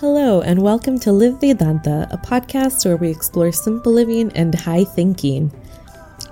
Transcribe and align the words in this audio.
Hello, 0.00 0.40
and 0.40 0.62
welcome 0.62 0.98
to 1.00 1.12
Live 1.12 1.42
Vedanta, 1.42 2.08
a 2.10 2.16
podcast 2.16 2.86
where 2.86 2.96
we 2.96 3.10
explore 3.10 3.52
simple 3.52 3.92
living 3.92 4.32
and 4.32 4.54
high 4.54 4.82
thinking. 4.82 5.52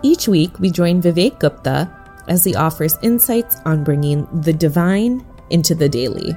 Each 0.01 0.27
week, 0.27 0.59
we 0.59 0.71
join 0.71 1.03
Vivek 1.03 1.39
Gupta 1.39 1.95
as 2.29 2.45
he 2.45 2.55
offers 2.55 2.97
insights 3.03 3.57
on 3.67 3.85
bringing 3.85 4.27
the 4.41 4.55
divine 4.55 5.23
into 5.51 5.75
the 5.75 5.87
daily. 5.87 6.33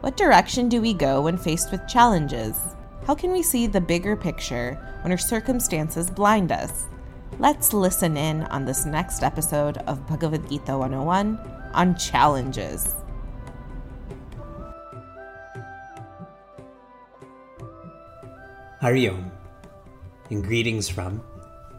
What 0.00 0.16
direction 0.16 0.70
do 0.70 0.80
we 0.80 0.94
go 0.94 1.20
when 1.20 1.36
faced 1.36 1.70
with 1.70 1.86
challenges? 1.86 2.58
How 3.06 3.14
can 3.14 3.30
we 3.30 3.42
see 3.42 3.66
the 3.66 3.82
bigger 3.82 4.16
picture 4.16 4.78
when 5.02 5.12
our 5.12 5.18
circumstances 5.18 6.08
blind 6.10 6.52
us? 6.52 6.86
Let's 7.38 7.74
listen 7.74 8.16
in 8.16 8.44
on 8.44 8.64
this 8.64 8.86
next 8.86 9.22
episode 9.22 9.76
of 9.86 10.06
Bhagavad 10.06 10.48
Gita 10.48 10.78
101 10.78 11.38
on 11.74 11.98
challenges. 11.98 12.94
Hari 18.84 19.08
Om, 19.08 19.32
and 20.28 20.44
greetings 20.44 20.90
from 20.90 21.22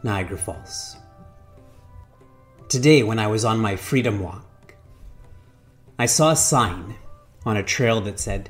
Niagara 0.01 0.39
Falls. 0.39 0.95
Today, 2.67 3.03
when 3.03 3.19
I 3.19 3.27
was 3.27 3.45
on 3.45 3.59
my 3.59 3.75
freedom 3.75 4.19
walk, 4.19 4.73
I 5.99 6.07
saw 6.07 6.31
a 6.31 6.35
sign 6.35 6.95
on 7.45 7.57
a 7.57 7.61
trail 7.61 8.01
that 8.01 8.19
said, 8.19 8.49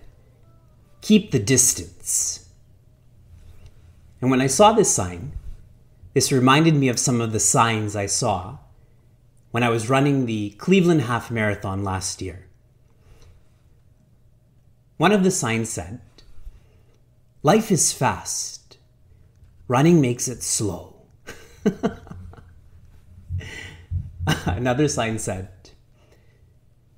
Keep 1.01 1.31
the 1.31 1.39
distance. 1.39 2.47
And 4.21 4.31
when 4.31 4.39
I 4.39 4.47
saw 4.47 4.71
this 4.71 4.89
sign, 4.89 5.33
this 6.13 6.31
reminded 6.31 6.75
me 6.75 6.87
of 6.87 6.97
some 6.97 7.19
of 7.19 7.33
the 7.33 7.41
signs 7.41 7.93
I 7.93 8.05
saw 8.05 8.59
when 9.51 9.63
I 9.63 9.69
was 9.69 9.89
running 9.89 10.27
the 10.27 10.51
Cleveland 10.51 11.01
Half 11.01 11.29
Marathon 11.29 11.83
last 11.83 12.21
year. 12.21 12.47
One 14.95 15.11
of 15.11 15.25
the 15.25 15.31
signs 15.31 15.69
said, 15.69 15.99
Life 17.45 17.71
is 17.71 17.93
fast. 17.93 18.79
Running 19.67 20.01
makes 20.01 20.27
it 20.27 20.41
slow. 20.41 20.95
Another 24.47 24.87
sign 24.87 25.19
said, 25.19 25.49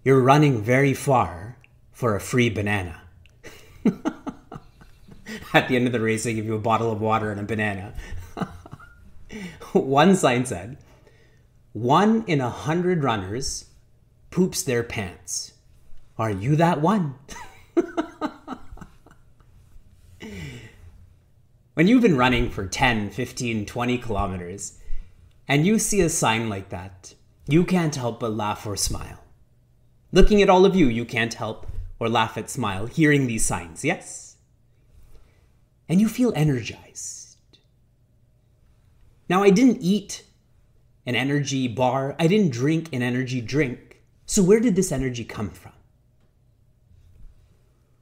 You're 0.05 0.21
running 0.21 0.61
very 0.61 0.93
far 0.93 1.57
for 1.91 2.15
a 2.15 2.21
free 2.21 2.49
banana. 2.49 3.01
At 5.53 5.67
the 5.67 5.75
end 5.75 5.85
of 5.85 5.91
the 5.91 5.99
race, 5.99 6.23
they 6.23 6.33
give 6.33 6.45
you 6.45 6.55
a 6.55 6.59
bottle 6.59 6.93
of 6.93 7.01
water 7.01 7.29
and 7.29 7.41
a 7.41 7.43
banana. 7.43 7.93
One 9.73 10.15
sign 10.15 10.45
said, 10.45 10.77
One 11.73 12.23
in 12.25 12.39
a 12.39 12.49
hundred 12.49 13.03
runners 13.03 13.65
poops 14.31 14.63
their 14.63 14.83
pants. 14.83 15.55
Are 16.17 16.31
you 16.31 16.55
that 16.55 16.79
one? 16.79 17.15
When 21.77 21.87
you've 21.87 22.01
been 22.01 22.17
running 22.17 22.49
for 22.49 22.65
10, 22.65 23.11
15, 23.11 23.67
20 23.67 23.97
kilometers 23.99 24.79
and 25.47 25.63
you 25.63 25.77
see 25.77 26.01
a 26.01 26.09
sign 26.09 26.49
like 26.49 26.69
that, 26.69 27.13
you 27.47 27.63
can't 27.63 27.93
help 27.93 28.19
but 28.19 28.33
laugh 28.33 28.65
or 28.65 28.75
smile. 28.75 29.23
Looking 30.11 30.41
at 30.41 30.49
all 30.49 30.65
of 30.65 30.75
you, 30.75 30.87
you 30.87 31.05
can't 31.05 31.35
help 31.35 31.67
or 31.99 32.09
laugh 32.09 32.35
at 32.35 32.49
smile 32.49 32.87
hearing 32.87 33.27
these 33.27 33.45
signs, 33.45 33.85
yes? 33.85 34.37
And 35.87 36.01
you 36.01 36.09
feel 36.09 36.33
energized. 36.35 37.37
Now, 39.29 39.43
I 39.43 39.51
didn't 39.51 39.77
eat 39.79 40.23
an 41.05 41.13
energy 41.13 41.67
bar, 41.67 42.15
I 42.17 42.25
didn't 42.25 42.53
drink 42.53 42.91
an 42.91 43.03
energy 43.03 43.39
drink. 43.39 44.01
So, 44.25 44.41
where 44.41 44.59
did 44.59 44.75
this 44.75 44.91
energy 44.91 45.23
come 45.23 45.51
from? 45.51 45.73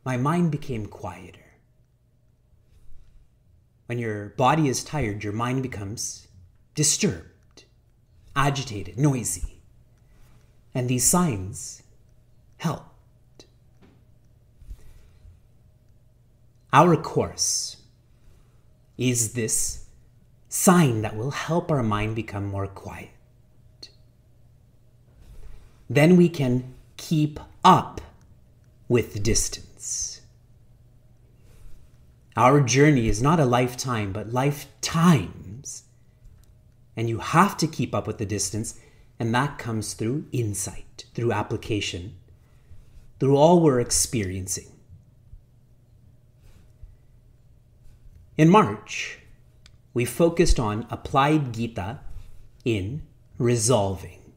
My 0.05 0.15
mind 0.15 0.51
became 0.51 0.85
quieter. 0.85 1.44
When 3.85 3.99
your 3.99 4.29
body 4.29 4.67
is 4.67 4.83
tired, 4.83 5.23
your 5.23 5.33
mind 5.33 5.63
becomes 5.63 6.27
disturbed, 6.73 7.65
agitated, 8.35 8.97
noisy. 8.97 9.61
And 10.73 10.89
these 10.89 11.05
signs 11.05 11.83
helped. 12.57 13.45
Our 16.73 16.97
course 16.97 17.77
is 18.97 19.33
this 19.33 19.85
sign 20.49 21.01
that 21.01 21.15
will 21.15 21.31
help 21.31 21.71
our 21.71 21.83
mind 21.83 22.15
become 22.15 22.45
more 22.45 22.67
quiet. 22.67 23.09
Then 25.89 26.17
we 26.17 26.27
can 26.27 26.73
keep 26.97 27.39
up 27.63 28.01
with 28.87 29.21
distance. 29.23 30.14
Our 32.37 32.59
journey 32.61 33.07
is 33.07 33.21
not 33.21 33.39
a 33.39 33.45
lifetime, 33.45 34.11
but 34.11 34.33
lifetimes. 34.33 35.83
And 36.97 37.07
you 37.07 37.19
have 37.19 37.55
to 37.57 37.67
keep 37.67 37.95
up 37.95 38.07
with 38.07 38.17
the 38.17 38.25
distance, 38.25 38.77
and 39.19 39.33
that 39.33 39.57
comes 39.57 39.93
through 39.93 40.25
insight, 40.31 41.05
through 41.13 41.31
application, 41.31 42.15
through 43.19 43.37
all 43.37 43.61
we're 43.61 43.79
experiencing. 43.79 44.71
In 48.37 48.49
March, 48.49 49.19
we 49.93 50.03
focused 50.03 50.59
on 50.59 50.87
applied 50.89 51.53
Gita 51.53 52.01
in 52.65 53.03
resolving. 53.37 54.33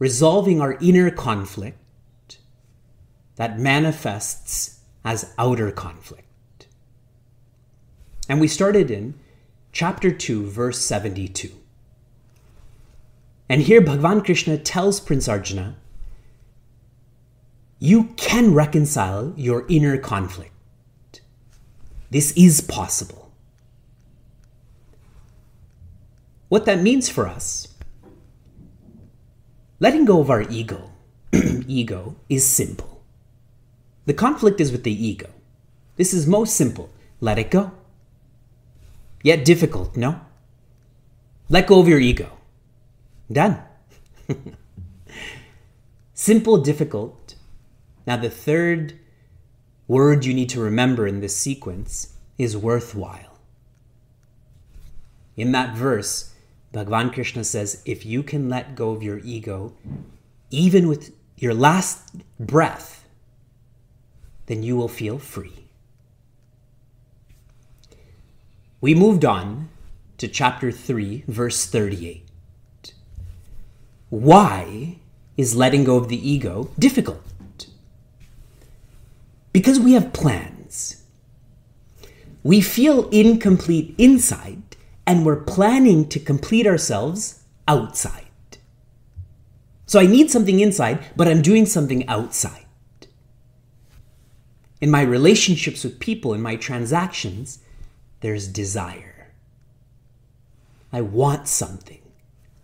Resolving 0.00 0.60
our 0.60 0.76
inner 0.80 1.10
conflict 1.10 2.38
that 3.36 3.60
manifests 3.60 4.75
as 5.06 5.32
outer 5.38 5.70
conflict. 5.70 6.66
And 8.28 8.40
we 8.40 8.48
started 8.48 8.90
in 8.90 9.14
chapter 9.70 10.10
2, 10.10 10.48
verse 10.48 10.80
72. 10.80 11.52
And 13.48 13.62
here 13.62 13.80
Bhagavan 13.80 14.24
Krishna 14.24 14.58
tells 14.58 14.98
Prince 14.98 15.28
Arjuna, 15.28 15.76
you 17.78 18.06
can 18.16 18.52
reconcile 18.52 19.32
your 19.36 19.64
inner 19.68 19.96
conflict. 19.96 21.20
This 22.10 22.32
is 22.32 22.60
possible. 22.60 23.30
What 26.48 26.64
that 26.64 26.82
means 26.82 27.08
for 27.08 27.28
us, 27.28 27.68
letting 29.78 30.04
go 30.04 30.20
of 30.20 30.30
our 30.30 30.42
ego, 30.42 30.90
ego 31.32 32.16
is 32.28 32.44
simple. 32.44 32.95
The 34.06 34.14
conflict 34.14 34.60
is 34.60 34.72
with 34.72 34.84
the 34.84 35.06
ego. 35.06 35.28
This 35.96 36.14
is 36.14 36.26
most 36.26 36.54
simple. 36.54 36.90
Let 37.20 37.38
it 37.38 37.50
go. 37.50 37.72
Yet 39.22 39.44
difficult, 39.44 39.96
no? 39.96 40.20
Let 41.48 41.66
go 41.66 41.80
of 41.80 41.88
your 41.88 41.98
ego. 41.98 42.30
Done. 43.30 43.62
simple, 46.14 46.58
difficult. 46.58 47.34
Now, 48.06 48.16
the 48.16 48.30
third 48.30 48.98
word 49.88 50.24
you 50.24 50.34
need 50.34 50.50
to 50.50 50.60
remember 50.60 51.06
in 51.06 51.20
this 51.20 51.36
sequence 51.36 52.14
is 52.38 52.56
worthwhile. 52.56 53.38
In 55.36 55.52
that 55.52 55.76
verse, 55.76 56.32
Bhagavan 56.72 57.12
Krishna 57.12 57.44
says, 57.44 57.82
if 57.84 58.06
you 58.06 58.22
can 58.22 58.48
let 58.48 58.74
go 58.74 58.90
of 58.90 59.02
your 59.02 59.18
ego, 59.18 59.74
even 60.50 60.88
with 60.88 61.12
your 61.36 61.54
last 61.54 62.14
breath, 62.38 63.05
then 64.46 64.62
you 64.62 64.76
will 64.76 64.88
feel 64.88 65.18
free. 65.18 65.66
We 68.80 68.94
moved 68.94 69.24
on 69.24 69.68
to 70.18 70.28
chapter 70.28 70.70
3, 70.70 71.24
verse 71.26 71.66
38. 71.66 72.24
Why 74.08 74.98
is 75.36 75.56
letting 75.56 75.84
go 75.84 75.96
of 75.96 76.08
the 76.08 76.30
ego 76.30 76.70
difficult? 76.78 77.22
Because 79.52 79.80
we 79.80 79.94
have 79.94 80.12
plans. 80.12 81.02
We 82.42 82.60
feel 82.60 83.08
incomplete 83.08 83.94
inside, 83.98 84.76
and 85.06 85.26
we're 85.26 85.36
planning 85.36 86.08
to 86.10 86.20
complete 86.20 86.66
ourselves 86.66 87.42
outside. 87.66 88.22
So 89.86 89.98
I 89.98 90.06
need 90.06 90.30
something 90.30 90.60
inside, 90.60 91.04
but 91.16 91.26
I'm 91.26 91.42
doing 91.42 91.66
something 91.66 92.06
outside 92.08 92.65
in 94.80 94.90
my 94.90 95.02
relationships 95.02 95.84
with 95.84 96.00
people, 96.00 96.34
in 96.34 96.42
my 96.42 96.56
transactions, 96.56 97.60
there's 98.20 98.46
desire. 98.48 99.32
I 100.92 101.00
want 101.00 101.48
something. 101.48 102.02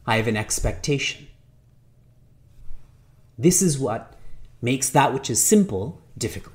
I 0.07 0.17
have 0.17 0.27
an 0.27 0.37
expectation. 0.37 1.29
This 3.39 3.63
is 3.63 3.79
what 3.79 4.15
makes 4.61 4.91
that 4.91 5.13
which 5.13 5.31
is 5.31 5.43
simple 5.43 6.01
difficult. 6.17 6.55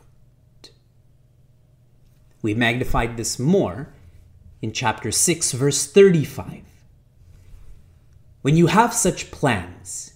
We 2.42 2.54
magnified 2.54 3.18
this 3.18 3.40
more 3.40 3.90
in 4.62 4.72
chapter 4.72 5.12
6, 5.12 5.52
verse 5.54 5.86
35. 5.86 6.62
When 8.42 8.56
you 8.56 8.68
have 8.68 8.94
such 8.94 9.32
plans 9.32 10.14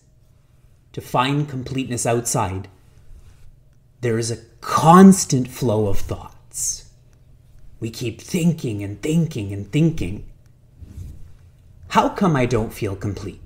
to 0.94 1.02
find 1.02 1.50
completeness 1.50 2.06
outside, 2.06 2.68
there 4.02 4.18
is 4.18 4.32
a 4.32 4.38
constant 4.62 5.48
flow 5.48 5.88
of 5.88 6.00
thoughts. 6.00 6.90
We 7.80 7.90
keep 7.90 8.20
thinking 8.22 8.84
and 8.84 9.02
thinking 9.02 9.54
and 9.54 9.72
thinking. 9.72 10.30
How 11.90 12.10
come 12.10 12.36
I 12.36 12.46
don't 12.46 12.74
feel 12.74 12.96
complete? 12.96 13.40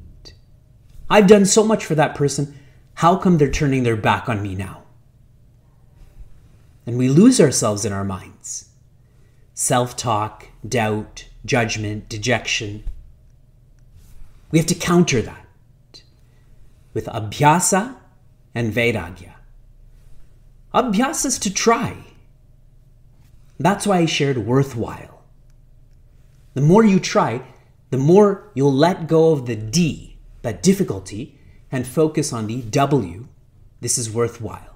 I've 1.10 1.28
done 1.28 1.46
so 1.46 1.64
much 1.64 1.86
for 1.86 1.96
that 1.96 2.16
person. 2.16 2.58
How 2.96 3.16
come 3.16 3.38
they're 3.38 3.52
turning 3.52 3.84
their 3.84 3.96
back 3.96 4.28
on 4.30 4.42
me 4.42 4.56
now? 4.56 4.84
And 6.86 6.98
we 6.98 7.10
lose 7.10 7.42
ourselves 7.42 7.86
in 7.86 7.94
our 7.94 8.04
minds. 8.04 8.70
Self 9.54 9.96
talk, 9.96 10.48
doubt, 10.68 11.28
judgment, 11.46 12.10
dejection. 12.10 12.84
We 14.52 14.60
have 14.60 14.68
to 14.68 14.76
counter 14.76 15.22
that 15.22 16.02
with 16.94 17.06
abhyasa 17.08 17.96
and 18.54 18.74
vairagya. 18.74 19.35
Abhyasa 20.76 21.28
is 21.28 21.40
to 21.40 21.54
try. 21.54 21.96
That's 23.58 23.88
why 23.88 24.00
I 24.00 24.06
shared 24.06 24.40
worthwhile. 24.40 25.24
The 26.54 26.60
more 26.60 26.84
you 26.84 27.00
try, 27.00 27.44
the 27.92 27.98
more 27.98 28.52
you'll 28.54 28.74
let 28.74 29.08
go 29.08 29.32
of 29.32 29.46
the 29.46 29.56
D, 29.56 30.18
that 30.42 30.62
difficulty, 30.62 31.40
and 31.72 31.88
focus 31.88 32.34
on 32.34 32.48
the 32.48 32.62
W, 32.62 33.28
this 33.80 33.98
is 33.98 34.12
worthwhile. 34.12 34.76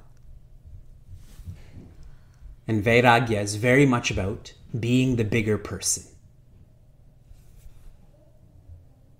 And 2.65 2.81
Vairagya 2.81 3.41
is 3.41 3.55
very 3.55 3.85
much 3.85 4.09
about 4.09 4.53
being 4.79 5.17
the 5.17 5.25
bigger 5.25 5.57
person. 5.57 6.03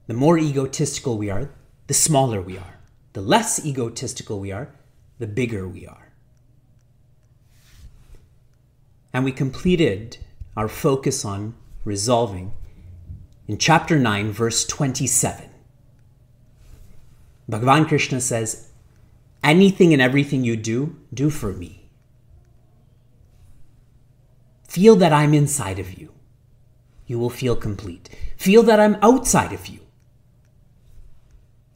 The 0.08 0.14
more 0.14 0.38
egotistical 0.38 1.18
we 1.18 1.30
are, 1.30 1.50
the 1.88 1.94
smaller 1.94 2.42
we 2.42 2.58
are. 2.58 2.80
The 3.12 3.22
less 3.22 3.66
egotistical 3.66 4.40
we 4.40 4.54
are, 4.54 4.70
the 5.18 5.28
bigger 5.28 5.68
we 5.68 5.86
are. 5.86 6.09
And 9.14 9.26
we 9.26 9.32
completed 9.32 10.18
our 10.56 10.68
focus 10.68 11.26
on 11.26 11.56
resolving 11.84 12.54
in 13.48 13.58
chapter 13.58 13.98
9, 13.98 14.32
verse 14.32 14.66
27. 14.66 15.50
Bhagavan 17.50 17.88
Krishna 17.88 18.22
says, 18.22 18.70
Anything 19.44 19.94
and 19.94 20.02
everything 20.02 20.44
you 20.44 20.56
do, 20.56 20.98
do 21.14 21.30
for 21.30 21.52
me. 21.52 21.90
Feel 24.68 24.96
that 24.98 25.14
I'm 25.14 25.34
inside 25.34 25.80
of 25.80 25.98
you. 25.98 26.14
You 27.08 27.18
will 27.18 27.32
feel 27.32 27.56
complete. 27.56 28.10
Feel 28.38 28.62
that 28.64 28.80
I'm 28.80 28.98
outside 29.02 29.52
of 29.52 29.66
you. 29.66 29.80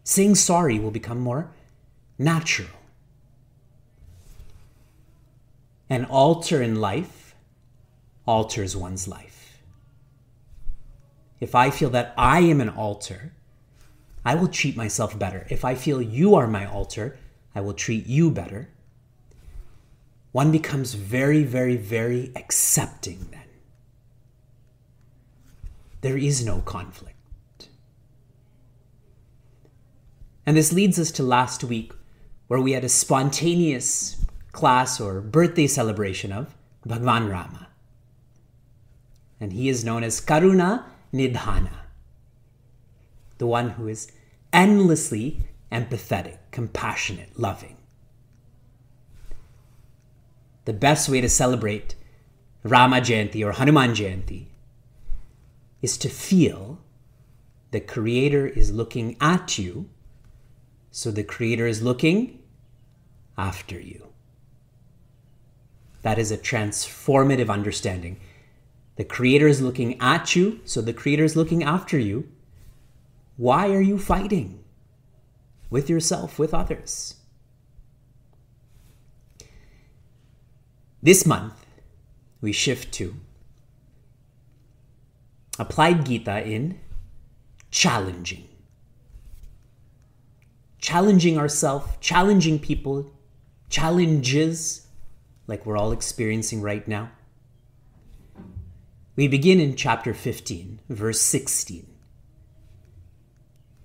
Saying 0.03 0.35
sorry 0.35 0.77
will 0.77 0.91
become 0.91 1.19
more 1.19 1.49
natural. 2.19 2.69
An 5.89 6.05
altar 6.05 6.61
in 6.61 6.79
life 6.79 7.22
alters 8.25 8.75
one's 8.75 9.07
life. 9.07 9.59
If 11.39 11.55
I 11.55 11.69
feel 11.69 11.89
that 11.89 12.13
I 12.17 12.39
am 12.39 12.61
an 12.61 12.69
altar, 12.69 13.33
I 14.23 14.35
will 14.35 14.47
treat 14.47 14.77
myself 14.77 15.17
better. 15.19 15.45
If 15.49 15.65
I 15.65 15.75
feel 15.75 16.01
you 16.01 16.35
are 16.35 16.47
my 16.47 16.65
altar, 16.65 17.17
I 17.53 17.61
will 17.61 17.73
treat 17.73 18.07
you 18.07 18.31
better. 18.31 18.69
One 20.31 20.51
becomes 20.51 20.93
very, 20.93 21.43
very, 21.43 21.75
very 21.75 22.31
accepting 22.35 23.27
then. 23.31 23.41
There 26.01 26.17
is 26.17 26.45
no 26.45 26.61
conflict. 26.61 27.17
And 30.45 30.57
this 30.57 30.73
leads 30.73 30.99
us 30.99 31.11
to 31.11 31.23
last 31.23 31.63
week, 31.63 31.93
where 32.47 32.59
we 32.59 32.73
had 32.73 32.83
a 32.83 32.89
spontaneous 32.89 34.25
class 34.51 34.99
or 34.99 35.21
birthday 35.21 35.67
celebration 35.67 36.31
of 36.31 36.55
Bhagwan 36.85 37.29
Rama. 37.29 37.67
And 39.43 39.51
he 39.51 39.67
is 39.67 39.83
known 39.83 40.05
as 40.05 40.21
Karuna 40.21 40.85
Nidhana, 41.13 41.79
the 43.39 43.45
one 43.45 43.71
who 43.71 43.89
is 43.89 44.09
endlessly 44.53 45.43
empathetic, 45.69 46.37
compassionate, 46.51 47.37
loving. 47.37 47.75
The 50.63 50.71
best 50.71 51.09
way 51.09 51.19
to 51.19 51.27
celebrate 51.27 51.95
Rama 52.63 53.01
Jayanti 53.01 53.45
or 53.45 53.51
Hanuman 53.51 53.91
Jayanti 53.91 54.45
is 55.81 55.97
to 55.97 56.07
feel 56.07 56.79
the 57.71 57.81
Creator 57.81 58.47
is 58.47 58.71
looking 58.71 59.17
at 59.19 59.57
you 59.57 59.89
so 60.89 61.11
the 61.11 61.21
Creator 61.21 61.67
is 61.67 61.81
looking 61.81 62.39
after 63.37 63.77
you. 63.77 64.07
That 66.01 66.17
is 66.17 66.31
a 66.31 66.37
transformative 66.37 67.49
understanding. 67.49 68.21
The 68.95 69.03
Creator 69.03 69.47
is 69.47 69.61
looking 69.61 69.99
at 69.99 70.35
you, 70.35 70.61
so 70.65 70.81
the 70.81 70.93
Creator 70.93 71.23
is 71.23 71.35
looking 71.35 71.63
after 71.63 71.97
you. 71.97 72.29
Why 73.37 73.71
are 73.71 73.81
you 73.81 73.97
fighting 73.97 74.63
with 75.69 75.89
yourself, 75.89 76.37
with 76.37 76.53
others? 76.53 77.15
This 81.01 81.25
month, 81.25 81.65
we 82.39 82.51
shift 82.51 82.93
to 82.93 83.15
applied 85.59 86.05
Gita 86.05 86.45
in 86.47 86.79
challenging 87.71 88.47
challenging 90.83 91.37
ourselves, 91.37 91.87
challenging 92.01 92.59
people, 92.59 93.09
challenges 93.69 94.85
like 95.47 95.65
we're 95.65 95.77
all 95.77 95.93
experiencing 95.93 96.61
right 96.61 96.85
now. 96.89 97.09
We 99.15 99.27
begin 99.27 99.59
in 99.59 99.75
chapter 99.75 100.13
15, 100.13 100.79
verse 100.89 101.21
16. 101.21 101.85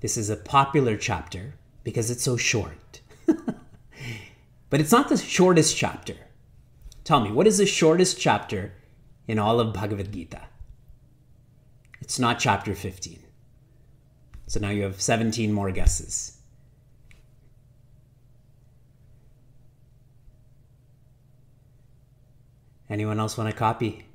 This 0.00 0.16
is 0.16 0.30
a 0.30 0.36
popular 0.36 0.96
chapter 0.96 1.54
because 1.84 2.10
it's 2.10 2.22
so 2.22 2.38
short. 2.38 3.02
but 3.26 4.80
it's 4.80 4.92
not 4.92 5.10
the 5.10 5.18
shortest 5.18 5.76
chapter. 5.76 6.14
Tell 7.04 7.20
me, 7.20 7.30
what 7.30 7.46
is 7.46 7.58
the 7.58 7.66
shortest 7.66 8.18
chapter 8.18 8.72
in 9.26 9.38
all 9.38 9.60
of 9.60 9.74
Bhagavad 9.74 10.12
Gita? 10.12 10.42
It's 12.00 12.18
not 12.18 12.38
chapter 12.38 12.74
15. 12.74 13.18
So 14.46 14.60
now 14.60 14.70
you 14.70 14.84
have 14.84 15.00
17 15.00 15.52
more 15.52 15.70
guesses. 15.72 16.38
Anyone 22.88 23.20
else 23.20 23.36
want 23.36 23.50
a 23.50 23.52
copy? 23.52 24.07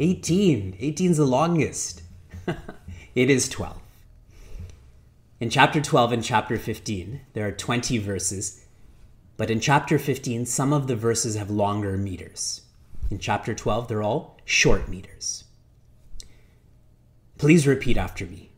18. 0.00 0.76
18 0.80 1.10
is 1.10 1.18
the 1.18 1.26
longest. 1.26 2.02
it 3.14 3.28
is 3.28 3.50
12. 3.50 3.78
In 5.40 5.50
chapter 5.50 5.82
12 5.82 6.12
and 6.12 6.24
chapter 6.24 6.56
15, 6.56 7.20
there 7.34 7.46
are 7.46 7.52
20 7.52 7.98
verses, 7.98 8.64
but 9.36 9.50
in 9.50 9.60
chapter 9.60 9.98
15, 9.98 10.46
some 10.46 10.72
of 10.72 10.86
the 10.86 10.96
verses 10.96 11.36
have 11.36 11.50
longer 11.50 11.98
meters. 11.98 12.62
In 13.10 13.18
chapter 13.18 13.54
12, 13.54 13.88
they're 13.88 14.02
all 14.02 14.38
short 14.46 14.88
meters. 14.88 15.44
Please 17.36 17.66
repeat 17.66 17.98
after 17.98 18.24
me. 18.24 18.52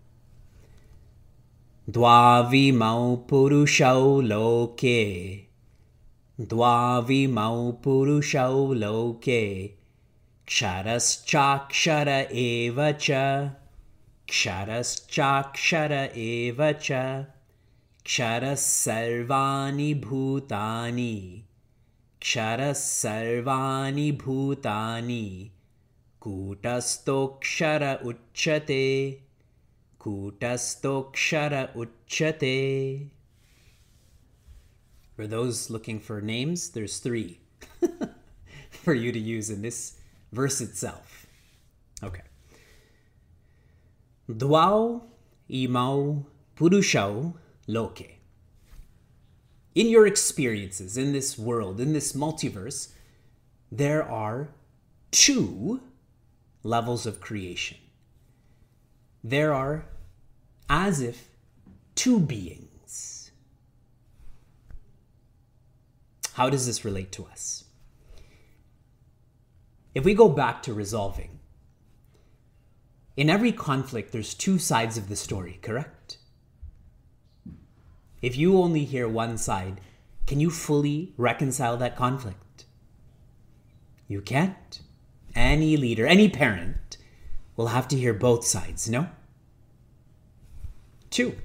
Dvavimau 1.90 3.26
purushau 3.26 4.22
loke. 4.28 5.48
Dvavimau 6.40 7.82
purushau 7.82 8.78
loke. 8.78 9.81
Ksharas 10.52 11.24
Chakshara 11.24 12.30
Evacha. 12.30 13.56
Ksharas 14.28 15.00
Chakshara 15.08 16.12
Evacha. 16.14 17.26
Ksharas 18.04 18.60
Sarvani 18.60 19.98
Bhutani. 19.98 21.44
Ksharas 22.20 22.82
Sarvani 23.00 24.14
Bhutani. 24.14 25.48
Kutastokshara 26.20 28.04
Uchate. 28.04 29.20
Kutastokshara 29.98 31.74
Uchate. 31.74 33.08
For 35.16 35.26
those 35.26 35.70
looking 35.70 35.98
for 35.98 36.20
names, 36.20 36.72
there's 36.72 36.98
three 36.98 37.40
for 38.70 38.92
you 38.92 39.12
to 39.12 39.18
use 39.18 39.48
in 39.48 39.62
this 39.62 39.96
verse 40.32 40.60
itself. 40.60 41.26
Okay. 42.02 42.22
Dwao 44.28 45.02
imau 45.50 46.24
purushau 46.56 47.34
loke. 47.66 48.18
In 49.74 49.88
your 49.88 50.06
experiences 50.06 50.96
in 50.96 51.12
this 51.12 51.38
world, 51.38 51.80
in 51.80 51.92
this 51.92 52.12
multiverse, 52.12 52.92
there 53.70 54.02
are 54.02 54.48
two 55.10 55.80
levels 56.62 57.06
of 57.06 57.20
creation. 57.20 57.78
There 59.24 59.54
are 59.54 59.86
as 60.68 61.00
if 61.00 61.28
two 61.94 62.18
beings 62.18 62.72
How 66.34 66.48
does 66.48 66.66
this 66.66 66.84
relate 66.84 67.12
to 67.12 67.26
us? 67.26 67.64
If 69.94 70.04
we 70.04 70.14
go 70.14 70.28
back 70.28 70.62
to 70.62 70.72
resolving, 70.74 71.40
in 73.16 73.28
every 73.28 73.52
conflict, 73.52 74.12
there's 74.12 74.34
two 74.34 74.58
sides 74.58 74.96
of 74.96 75.08
the 75.08 75.16
story, 75.16 75.58
correct? 75.62 76.16
If 78.22 78.36
you 78.36 78.58
only 78.58 78.84
hear 78.84 79.06
one 79.06 79.36
side, 79.36 79.80
can 80.26 80.40
you 80.40 80.50
fully 80.50 81.12
reconcile 81.16 81.76
that 81.76 81.96
conflict? 81.96 82.64
You 84.08 84.22
can't. 84.22 84.80
Any 85.34 85.76
leader, 85.76 86.06
any 86.06 86.28
parent 86.28 86.96
will 87.56 87.68
have 87.68 87.88
to 87.88 87.98
hear 87.98 88.14
both 88.14 88.46
sides, 88.46 88.88
no? 88.88 89.08
Two, 91.10 91.36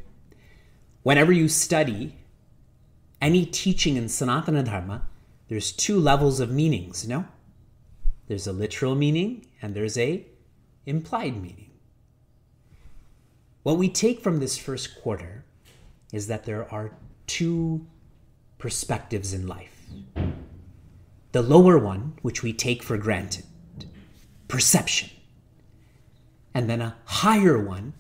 whenever 1.03 1.31
you 1.31 1.49
study 1.49 2.15
any 3.21 3.45
teaching 3.45 3.97
in 3.97 4.05
Sanatana 4.05 4.63
Dharma, 4.63 5.07
there's 5.49 5.71
two 5.71 5.99
levels 5.99 6.39
of 6.39 6.51
meanings, 6.51 7.07
no? 7.07 7.25
There's 8.27 8.47
a 8.47 8.53
literal 8.53 8.95
meaning 8.95 9.47
and 9.61 9.73
there's 9.73 9.97
a 9.97 10.25
implied 10.85 11.41
meaning. 11.41 11.71
What 13.63 13.77
we 13.77 13.89
take 13.89 14.21
from 14.21 14.39
this 14.39 14.57
first 14.57 15.01
quarter 15.01 15.43
is 16.13 16.27
that 16.27 16.45
there 16.45 16.71
are 16.71 16.91
two 17.25 17.85
perspectives 18.57 19.33
in 19.33 19.47
life. 19.47 19.85
The 21.33 21.41
lower 21.41 21.77
one, 21.77 22.13
which 22.21 22.43
we 22.43 22.53
take 22.53 22.81
for 22.81 22.97
granted, 22.97 23.45
perception. 24.47 25.09
And 26.53 26.69
then 26.69 26.81
a 26.81 26.95
higher 27.05 27.61
one, 27.61 27.93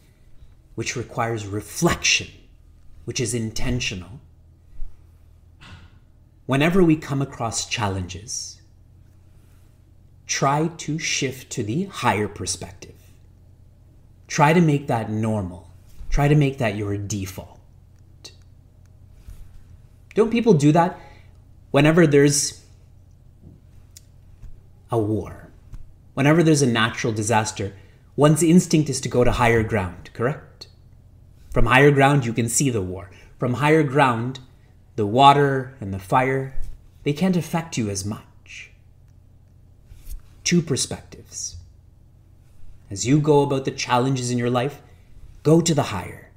which 0.75 0.95
requires 0.95 1.45
reflection, 1.45 2.27
which 3.05 3.19
is 3.19 3.33
intentional. 3.33 4.21
Whenever 6.45 6.81
we 6.81 6.95
come 6.95 7.21
across 7.21 7.67
challenges, 7.67 8.56
try 10.27 10.67
to 10.67 10.99
shift 10.99 11.49
to 11.53 11.63
the 11.63 11.85
higher 11.85 12.27
perspective. 12.27 12.93
Try 14.27 14.51
to 14.51 14.61
make 14.61 14.87
that 14.87 15.09
normal. 15.09 15.71
Try 16.09 16.27
to 16.27 16.35
make 16.35 16.57
that 16.57 16.75
your 16.75 16.97
default. 16.97 17.59
Don't 20.13 20.31
people 20.31 20.53
do 20.53 20.71
that 20.73 20.99
whenever 21.71 22.05
there's 22.05 22.63
a 24.91 24.99
war? 24.99 25.49
Whenever 26.13 26.43
there's 26.43 26.61
a 26.61 26.67
natural 26.67 27.13
disaster, 27.13 27.73
one's 28.15 28.43
instinct 28.43 28.89
is 28.89 28.99
to 29.01 29.09
go 29.09 29.23
to 29.23 29.31
higher 29.31 29.63
ground, 29.63 30.09
correct? 30.13 30.67
From 31.51 31.67
higher 31.67 31.91
ground, 31.91 32.25
you 32.25 32.33
can 32.33 32.49
see 32.49 32.69
the 32.69 32.81
war. 32.81 33.11
From 33.39 33.55
higher 33.55 33.83
ground, 33.83 34.39
the 34.95 35.05
water 35.05 35.77
and 35.79 35.93
the 35.93 35.99
fire, 35.99 36.55
they 37.03 37.13
can't 37.13 37.37
affect 37.37 37.77
you 37.77 37.89
as 37.89 38.03
much 38.03 38.26
two 40.47 40.61
perspectives. 40.61 41.57
As 42.89 43.05
you 43.05 43.19
go 43.19 43.41
about 43.41 43.65
the 43.65 43.71
challenges 43.71 44.31
in 44.31 44.37
your 44.37 44.49
life, 44.49 44.81
go 45.43 45.59
to 45.59 45.75
the 45.75 45.91
higher. 45.91 46.31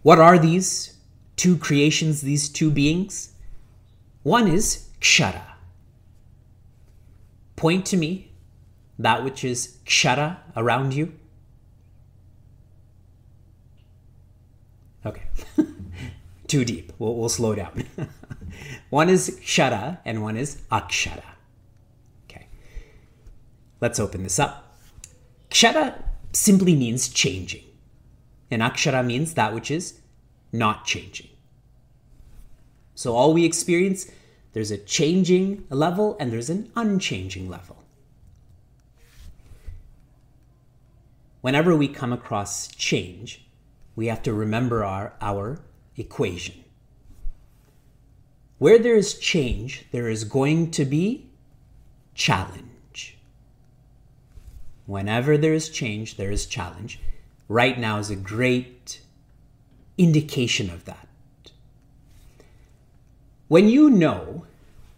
What 0.00 0.18
are 0.18 0.38
these 0.38 0.96
two 1.36 1.58
creations, 1.58 2.22
these 2.22 2.48
two 2.48 2.70
beings? 2.70 3.34
One 4.22 4.48
is 4.48 4.88
kshara. 5.02 5.42
Point 7.56 7.84
to 7.86 7.98
me 7.98 8.32
that 8.98 9.22
which 9.22 9.44
is 9.44 9.76
kshara 9.84 10.38
around 10.56 10.94
you. 10.94 11.12
Okay. 15.04 15.24
Too 16.46 16.64
deep. 16.64 16.94
We'll, 16.98 17.16
we'll 17.16 17.28
slow 17.28 17.54
down. 17.54 17.84
one 18.88 19.10
is 19.10 19.38
kshara 19.42 19.98
and 20.06 20.22
one 20.22 20.38
is 20.38 20.62
akshara. 20.72 21.35
Let's 23.80 24.00
open 24.00 24.22
this 24.22 24.38
up. 24.38 24.78
Kshara 25.50 26.02
simply 26.32 26.74
means 26.74 27.08
changing, 27.08 27.64
and 28.50 28.62
akshara 28.62 29.04
means 29.04 29.34
that 29.34 29.54
which 29.54 29.70
is 29.70 30.00
not 30.52 30.84
changing. 30.84 31.28
So 32.94 33.14
all 33.14 33.34
we 33.34 33.44
experience, 33.44 34.10
there's 34.52 34.70
a 34.70 34.78
changing 34.78 35.66
level 35.68 36.16
and 36.18 36.32
there's 36.32 36.48
an 36.48 36.70
unchanging 36.74 37.48
level. 37.48 37.84
Whenever 41.42 41.76
we 41.76 41.88
come 41.88 42.12
across 42.12 42.66
change, 42.68 43.46
we 43.94 44.06
have 44.06 44.22
to 44.22 44.32
remember 44.32 44.82
our, 44.82 45.12
our 45.20 45.60
equation. 45.96 46.64
Where 48.58 48.78
there 48.78 48.96
is 48.96 49.18
change, 49.18 49.84
there 49.92 50.08
is 50.08 50.24
going 50.24 50.70
to 50.72 50.84
be 50.86 51.28
challenge. 52.14 52.75
Whenever 54.86 55.36
there 55.36 55.52
is 55.52 55.68
change, 55.68 56.16
there 56.16 56.30
is 56.30 56.46
challenge. 56.46 57.00
Right 57.48 57.78
now 57.78 57.98
is 57.98 58.10
a 58.10 58.16
great 58.16 59.00
indication 59.98 60.70
of 60.70 60.84
that. 60.84 61.08
When 63.48 63.68
you 63.68 63.90
know 63.90 64.46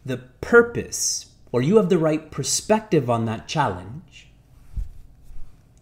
the 0.04 0.18
purpose 0.18 1.26
or 1.52 1.62
you 1.62 1.76
have 1.76 1.88
the 1.88 1.98
right 1.98 2.30
perspective 2.30 3.08
on 3.08 3.24
that 3.24 3.48
challenge, 3.48 4.28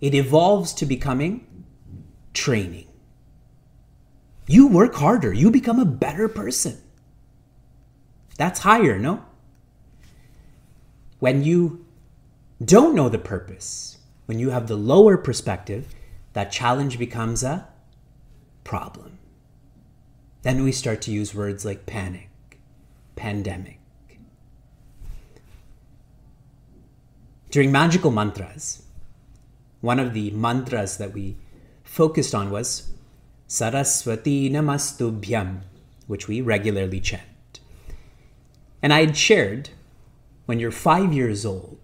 it 0.00 0.14
evolves 0.14 0.72
to 0.74 0.86
becoming 0.86 1.46
training. 2.34 2.86
You 4.46 4.68
work 4.68 4.94
harder, 4.94 5.32
you 5.32 5.50
become 5.50 5.80
a 5.80 5.84
better 5.84 6.28
person. 6.28 6.80
That's 8.36 8.60
higher, 8.60 8.98
no? 8.98 9.24
When 11.18 11.42
you 11.42 11.84
don't 12.64 12.94
know 12.94 13.08
the 13.08 13.18
purpose, 13.18 13.95
when 14.26 14.38
you 14.38 14.50
have 14.50 14.66
the 14.66 14.76
lower 14.76 15.16
perspective, 15.16 15.94
that 16.34 16.52
challenge 16.52 16.98
becomes 16.98 17.42
a 17.42 17.66
problem. 18.64 19.18
Then 20.42 20.62
we 20.62 20.72
start 20.72 21.00
to 21.02 21.10
use 21.10 21.34
words 21.34 21.64
like 21.64 21.86
panic, 21.86 22.28
pandemic. 23.16 23.80
During 27.50 27.72
magical 27.72 28.10
mantras, 28.10 28.82
one 29.80 29.98
of 29.98 30.12
the 30.12 30.30
mantras 30.32 30.98
that 30.98 31.12
we 31.12 31.36
focused 31.84 32.34
on 32.34 32.50
was 32.50 32.92
Saraswati 33.46 34.50
Namastubhyam, 34.50 35.60
which 36.06 36.28
we 36.28 36.40
regularly 36.40 37.00
chant. 37.00 37.60
And 38.82 38.92
I 38.92 39.00
had 39.00 39.16
shared 39.16 39.70
when 40.46 40.60
you're 40.60 40.70
five 40.70 41.12
years 41.12 41.46
old, 41.46 41.78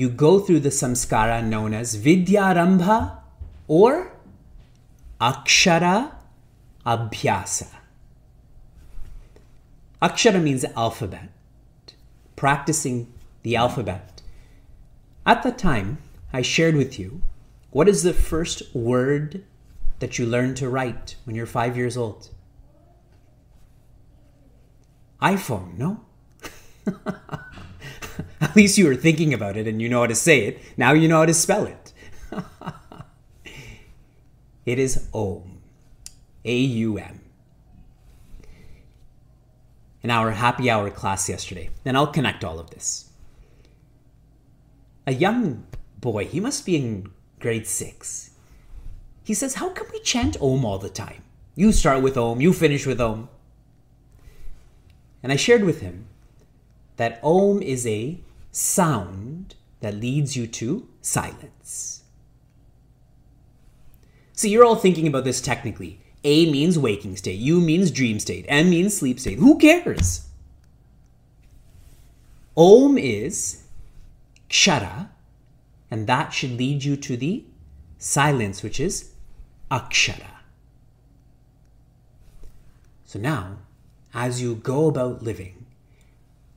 you 0.00 0.08
go 0.08 0.38
through 0.38 0.60
the 0.60 0.70
samskara 0.70 1.44
known 1.44 1.74
as 1.74 1.98
Vidyarambha 1.98 3.18
or 3.68 4.12
Akshara 5.20 6.14
Abhyasa. 6.86 7.68
Akshara 10.00 10.42
means 10.42 10.64
alphabet, 10.74 11.28
practicing 12.34 13.12
the 13.42 13.56
alphabet. 13.56 14.22
At 15.26 15.42
that 15.42 15.58
time, 15.58 15.98
I 16.32 16.40
shared 16.40 16.76
with 16.76 16.98
you 16.98 17.20
what 17.68 17.86
is 17.86 18.02
the 18.02 18.14
first 18.14 18.74
word 18.74 19.44
that 19.98 20.18
you 20.18 20.24
learn 20.24 20.54
to 20.54 20.70
write 20.70 21.16
when 21.24 21.36
you're 21.36 21.44
five 21.44 21.76
years 21.76 21.98
old? 21.98 22.30
iPhone, 25.20 25.76
no? 25.76 26.00
At 28.40 28.56
least 28.56 28.78
you 28.78 28.86
were 28.86 28.96
thinking 28.96 29.34
about 29.34 29.56
it 29.56 29.66
and 29.66 29.80
you 29.80 29.88
know 29.88 30.00
how 30.00 30.06
to 30.06 30.14
say 30.14 30.46
it. 30.46 30.60
Now 30.76 30.92
you 30.92 31.08
know 31.08 31.18
how 31.18 31.26
to 31.26 31.34
spell 31.34 31.66
it. 31.66 31.92
it 34.66 34.78
is 34.78 35.08
Om. 35.12 35.58
A 36.44 36.56
U 36.56 36.98
M. 36.98 37.20
In 40.02 40.10
our 40.10 40.30
happy 40.30 40.70
hour 40.70 40.88
class 40.90 41.28
yesterday, 41.28 41.68
and 41.84 41.96
I'll 41.96 42.06
connect 42.06 42.44
all 42.44 42.58
of 42.58 42.70
this. 42.70 43.10
A 45.06 45.12
young 45.12 45.66
boy, 46.00 46.24
he 46.24 46.40
must 46.40 46.64
be 46.64 46.76
in 46.76 47.10
grade 47.38 47.66
six. 47.66 48.30
He 49.22 49.34
says, 49.34 49.54
How 49.56 49.68
can 49.68 49.86
we 49.92 50.00
chant 50.00 50.36
Om 50.40 50.64
all 50.64 50.78
the 50.78 50.88
time? 50.88 51.22
You 51.54 51.72
start 51.72 52.02
with 52.02 52.16
Om, 52.16 52.40
you 52.40 52.54
finish 52.54 52.86
with 52.86 53.00
Om. 53.00 53.28
And 55.22 55.30
I 55.30 55.36
shared 55.36 55.64
with 55.64 55.82
him 55.82 56.06
that 57.00 57.18
Om 57.22 57.62
is 57.62 57.86
a 57.86 58.20
sound 58.52 59.54
that 59.80 59.94
leads 59.94 60.36
you 60.36 60.46
to 60.46 60.86
silence. 61.00 62.02
So 64.34 64.46
you're 64.46 64.66
all 64.66 64.76
thinking 64.76 65.06
about 65.06 65.24
this 65.24 65.40
technically. 65.40 65.98
A 66.24 66.52
means 66.52 66.78
waking 66.78 67.16
state, 67.16 67.38
U 67.38 67.58
means 67.58 67.90
dream 67.90 68.20
state, 68.20 68.44
M 68.48 68.68
means 68.68 68.98
sleep 68.98 69.18
state. 69.18 69.38
Who 69.38 69.58
cares? 69.58 70.28
Om 72.54 72.98
is 72.98 73.62
kshara, 74.50 75.08
and 75.90 76.06
that 76.06 76.34
should 76.34 76.52
lead 76.58 76.84
you 76.84 76.96
to 76.96 77.16
the 77.16 77.46
silence, 77.96 78.62
which 78.62 78.78
is 78.78 79.12
akshara. 79.70 80.34
So 83.06 83.18
now 83.18 83.56
as 84.12 84.42
you 84.42 84.56
go 84.56 84.86
about 84.86 85.22
living 85.22 85.59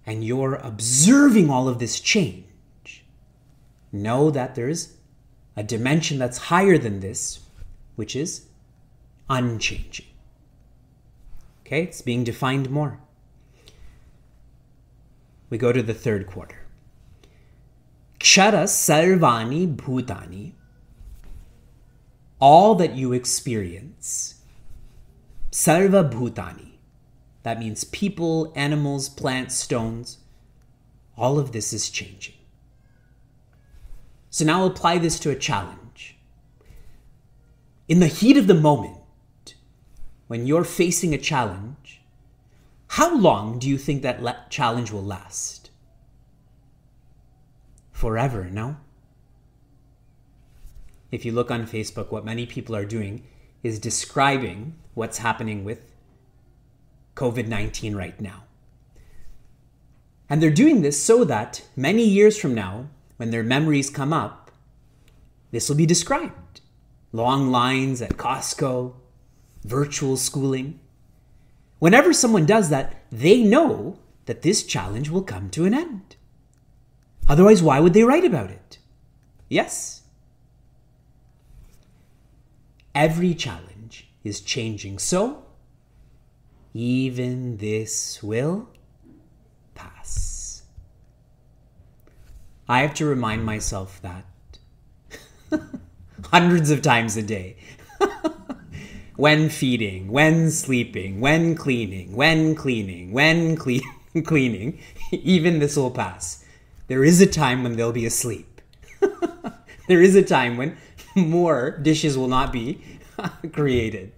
and 0.06 0.24
you're 0.24 0.56
observing 0.56 1.50
all 1.50 1.68
of 1.68 1.80
this 1.80 2.00
change, 2.00 3.06
know 3.92 4.30
that 4.32 4.56
there's 4.56 4.98
a 5.56 5.64
dimension 5.64 6.18
that's 6.18 6.38
higher 6.50 6.78
than 6.78 7.00
this, 7.00 7.40
which 7.96 8.16
is 8.16 8.48
unchanging. 9.30 10.08
Okay, 11.66 11.84
it's 11.84 12.02
being 12.02 12.24
defined 12.24 12.70
more. 12.70 13.00
We 15.50 15.58
go 15.58 15.72
to 15.72 15.84
the 15.84 15.94
third 15.94 16.28
quarter. 16.28 16.66
Kshara 18.20 18.64
sarvani 18.64 19.76
bhutani. 19.76 20.54
All 22.40 22.76
that 22.76 22.96
you 22.96 23.14
experience. 23.14 24.42
Sarva 25.52 26.10
bhutani. 26.10 26.73
That 27.44 27.60
means 27.60 27.84
people, 27.84 28.52
animals, 28.56 29.10
plants, 29.10 29.56
stones. 29.56 30.20
All 31.18 31.38
of 31.38 31.52
this 31.52 31.74
is 31.74 31.90
changing. 31.90 32.36
So 34.30 34.46
now 34.46 34.66
apply 34.66 34.98
this 34.98 35.20
to 35.20 35.30
a 35.30 35.36
challenge. 35.36 36.18
In 37.88 38.00
the 38.00 38.08
heat 38.08 38.38
of 38.38 38.48
the 38.48 38.56
moment, 38.56 39.56
when 40.28 40.48
you're 40.48 40.64
facing 40.64 41.14
a 41.14 41.20
challenge, 41.20 42.02
how 42.88 43.16
long 43.16 43.60
do 43.60 43.70
you 43.70 43.78
think 43.78 44.02
that 44.02 44.50
challenge 44.50 44.92
will 44.92 45.04
last? 45.04 45.70
Forever, 47.92 48.46
no? 48.46 48.78
If 51.12 51.26
you 51.26 51.32
look 51.32 51.52
on 51.52 51.68
Facebook, 51.68 52.10
what 52.10 52.26
many 52.26 52.46
people 52.46 52.76
are 52.76 52.86
doing 52.86 53.28
is 53.62 53.78
describing 53.78 54.76
what's 54.96 55.20
happening 55.20 55.64
with 55.64 55.82
COVID 57.16 57.48
19 57.48 57.96
right 57.96 58.20
now. 58.20 58.44
And 60.30 60.42
they're 60.42 60.50
doing 60.50 60.82
this 60.82 61.02
so 61.02 61.24
that 61.26 61.64
many 61.76 62.04
years 62.04 62.38
from 62.38 62.56
now, 62.56 62.90
when 63.18 63.32
their 63.32 63.44
memories 63.44 63.90
come 63.90 64.14
up, 64.14 64.52
this 65.52 65.70
will 65.70 65.76
be 65.76 65.86
described. 65.86 66.62
Long 67.12 67.52
lines 67.52 68.02
at 68.02 68.18
Costco, 68.18 68.96
virtual 69.64 70.18
schooling. 70.18 70.80
Whenever 71.80 72.14
someone 72.14 72.46
does 72.46 72.70
that, 72.70 73.04
they 73.12 73.44
know 73.44 74.00
that 74.26 74.42
this 74.42 74.64
challenge 74.64 75.10
will 75.10 75.22
come 75.22 75.50
to 75.52 75.66
an 75.66 75.74
end. 75.74 76.16
Otherwise, 77.28 77.62
why 77.62 77.80
would 77.80 77.94
they 77.94 78.04
write 78.04 78.26
about 78.26 78.50
it? 78.50 78.80
Yes. 79.50 80.02
Every 82.96 83.34
challenge 83.36 84.08
is 84.24 84.42
changing, 84.42 85.00
so 85.00 85.43
even 86.74 87.58
this 87.58 88.22
will 88.24 88.68
pass. 89.76 90.64
I 92.68 92.80
have 92.82 92.94
to 92.96 93.06
remind 93.06 93.46
myself 93.46 94.02
that 94.02 94.26
hundreds 96.32 96.72
of 96.72 96.82
times 96.82 97.16
a 97.16 97.22
day. 97.22 97.58
when 99.16 99.50
feeding, 99.50 100.12
when 100.12 100.50
sleeping, 100.50 101.22
when 101.22 101.56
cleaning, 101.56 102.16
when 102.16 102.56
cleaning, 102.56 103.12
when 103.12 103.56
cle- 103.56 103.80
cleaning, 104.26 104.80
even 105.12 105.60
this 105.60 105.78
will 105.78 105.92
pass. 105.92 106.44
There 106.88 107.04
is 107.04 107.22
a 107.22 107.28
time 107.28 107.64
when 107.64 107.76
they'll 107.76 107.92
be 107.92 108.06
asleep. 108.06 108.62
there 109.88 110.02
is 110.02 110.16
a 110.16 110.24
time 110.24 110.58
when 110.58 110.78
more 111.16 111.78
dishes 111.82 112.18
will 112.18 112.28
not 112.28 112.52
be 112.52 112.82
created. 113.52 114.12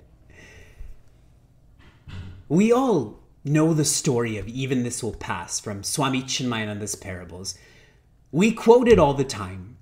We 2.48 2.72
all 2.72 3.24
know 3.44 3.74
the 3.74 3.86
story 3.86 4.38
of 4.38 4.48
even 4.48 4.84
this 4.84 5.02
will 5.02 5.14
pass 5.14 5.60
from 5.60 5.84
Swami 5.84 6.22
Chinmayananda's 6.22 6.96
parables. 6.96 7.58
We 8.32 8.52
quote 8.52 8.88
it 8.88 9.00
all 9.00 9.14
the 9.14 9.24
time. 9.24 9.78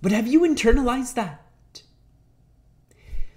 But 0.00 0.12
have 0.12 0.26
you 0.26 0.40
internalized 0.40 1.14
that? 1.14 1.44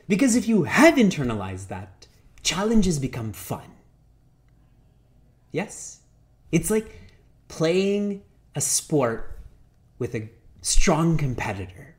Because 0.07 0.35
if 0.35 0.47
you 0.47 0.63
have 0.63 0.95
internalized 0.95 1.67
that, 1.69 2.07
challenges 2.43 2.99
become 2.99 3.33
fun. 3.33 3.71
Yes? 5.51 6.01
It's 6.51 6.69
like 6.69 6.99
playing 7.47 8.23
a 8.55 8.61
sport 8.61 9.39
with 9.99 10.15
a 10.15 10.29
strong 10.61 11.17
competitor. 11.17 11.95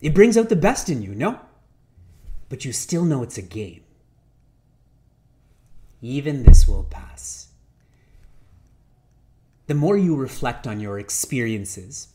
It 0.00 0.14
brings 0.14 0.36
out 0.36 0.48
the 0.48 0.56
best 0.56 0.88
in 0.88 1.02
you, 1.02 1.14
no? 1.14 1.40
But 2.48 2.64
you 2.64 2.72
still 2.72 3.04
know 3.04 3.22
it's 3.22 3.38
a 3.38 3.42
game. 3.42 3.82
Even 6.00 6.44
this 6.44 6.68
will 6.68 6.84
pass. 6.84 7.48
The 9.66 9.74
more 9.74 9.96
you 9.96 10.16
reflect 10.16 10.66
on 10.66 10.80
your 10.80 10.98
experiences, 10.98 12.08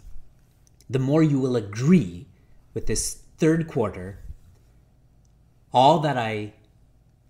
the 0.89 0.99
more 0.99 1.21
you 1.21 1.39
will 1.39 1.55
agree 1.55 2.27
with 2.73 2.87
this 2.87 3.21
third 3.37 3.67
quarter. 3.67 4.19
All 5.71 5.99
that 5.99 6.17
I 6.17 6.53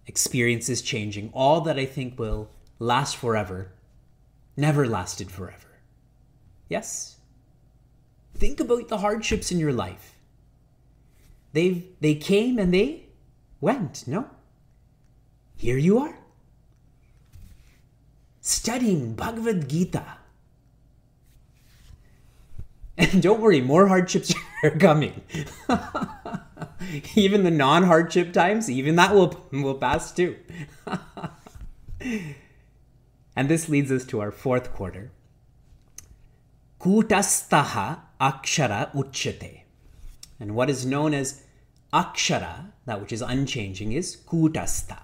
experience 0.05 0.69
is 0.69 0.81
changing. 0.81 1.31
All 1.33 1.61
that 1.61 1.77
I 1.77 1.85
think 1.85 2.17
will 2.17 2.49
last 2.79 3.17
forever 3.17 3.71
never 4.55 4.87
lasted 4.87 5.31
forever. 5.31 5.79
Yes? 6.69 7.17
Think 8.35 8.59
about 8.59 8.87
the 8.87 8.99
hardships 8.99 9.51
in 9.51 9.59
your 9.59 9.73
life. 9.73 10.15
They've, 11.53 11.85
they 11.99 12.15
came 12.15 12.57
and 12.57 12.73
they 12.73 13.07
went, 13.61 14.07
no? 14.07 14.29
Here 15.55 15.77
you 15.77 15.99
are 15.99 16.22
studying 18.43 19.15
Bhagavad 19.15 19.69
Gita. 19.69 20.17
And 22.95 23.21
don't 23.23 23.41
worry, 23.41 23.61
more 23.61 23.87
hardships 23.87 24.35
are 24.63 24.69
coming. 24.69 25.23
even 27.15 27.43
the 27.43 27.51
non-hardship 27.51 28.33
times, 28.33 28.69
even 28.69 28.97
that 28.97 29.15
will 29.15 29.47
will 29.51 29.75
pass 29.75 30.11
too. 30.11 30.35
and 33.35 33.49
this 33.49 33.69
leads 33.69 33.91
us 33.91 34.05
to 34.05 34.19
our 34.19 34.31
fourth 34.31 34.73
quarter. 34.73 35.11
Kutastaha 36.79 38.01
akshara 38.19 38.93
uchyate. 38.93 39.61
And 40.39 40.53
what 40.53 40.69
is 40.69 40.85
known 40.85 41.13
as 41.13 41.43
akshara, 41.93 42.73
that 42.85 42.99
which 42.99 43.13
is 43.13 43.21
unchanging, 43.21 43.93
is 43.93 44.17
kutastha. 44.17 44.99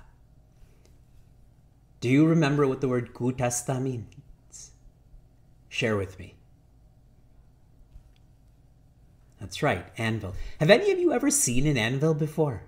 Do 2.00 2.08
you 2.08 2.26
remember 2.26 2.68
what 2.68 2.82
the 2.82 2.88
word 2.88 3.14
kutastha 3.14 3.82
means? 3.82 4.72
Share 5.68 5.98
with 5.98 6.18
me. 6.18 6.36
That's 9.40 9.62
right, 9.64 9.86
anvil. 9.98 10.36
Have 10.60 10.70
any 10.70 10.92
of 10.92 11.00
you 11.00 11.14
ever 11.14 11.30
seen 11.30 11.66
an 11.66 11.78
anvil 11.78 12.14
before? 12.14 12.64